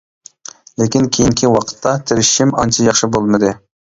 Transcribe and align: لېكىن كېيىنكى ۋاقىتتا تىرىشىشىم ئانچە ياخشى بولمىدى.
لېكىن 0.81 1.03
كېيىنكى 1.17 1.51
ۋاقىتتا 1.55 1.93
تىرىشىشىم 2.13 2.55
ئانچە 2.63 2.87
ياخشى 2.89 3.11
بولمىدى. 3.17 3.53